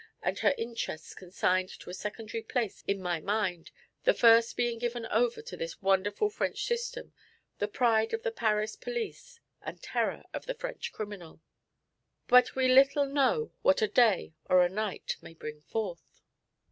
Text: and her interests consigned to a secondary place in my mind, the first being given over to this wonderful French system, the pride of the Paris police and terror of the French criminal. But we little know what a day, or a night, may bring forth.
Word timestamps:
and 0.23 0.39
her 0.39 0.55
interests 0.57 1.13
consigned 1.13 1.69
to 1.69 1.87
a 1.87 1.93
secondary 1.93 2.41
place 2.41 2.83
in 2.87 2.99
my 2.99 3.19
mind, 3.21 3.69
the 4.03 4.15
first 4.15 4.57
being 4.57 4.79
given 4.79 5.05
over 5.11 5.43
to 5.43 5.55
this 5.55 5.79
wonderful 5.79 6.27
French 6.27 6.63
system, 6.65 7.13
the 7.59 7.67
pride 7.67 8.11
of 8.11 8.23
the 8.23 8.31
Paris 8.31 8.75
police 8.75 9.39
and 9.61 9.79
terror 9.83 10.23
of 10.33 10.47
the 10.47 10.55
French 10.55 10.91
criminal. 10.91 11.39
But 12.27 12.55
we 12.55 12.67
little 12.67 13.05
know 13.05 13.51
what 13.61 13.83
a 13.83 13.87
day, 13.87 14.33
or 14.45 14.63
a 14.65 14.69
night, 14.69 15.17
may 15.21 15.35
bring 15.35 15.61
forth. 15.61 16.23